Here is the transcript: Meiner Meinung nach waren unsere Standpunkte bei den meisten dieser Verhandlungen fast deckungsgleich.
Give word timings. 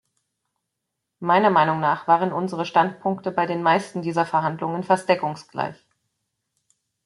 Meiner 1.19 1.51
Meinung 1.51 1.79
nach 1.79 2.07
waren 2.07 2.33
unsere 2.33 2.65
Standpunkte 2.65 3.31
bei 3.31 3.45
den 3.45 3.61
meisten 3.61 4.01
dieser 4.01 4.25
Verhandlungen 4.25 4.81
fast 4.81 5.07
deckungsgleich. 5.07 5.77